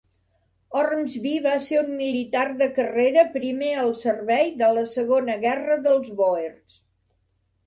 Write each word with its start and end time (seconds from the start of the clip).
Ormsby 0.83 1.33
va 1.43 1.51
ser 1.65 1.77
un 1.81 1.91
militar 1.99 2.45
de 2.61 2.69
carrera 2.77 3.27
primer 3.35 3.69
al 3.83 3.93
servei 4.05 4.51
de 4.63 4.71
la 4.79 4.87
segona 4.95 5.37
guerra 5.45 5.79
dels 5.87 6.11
bòers. 6.25 6.81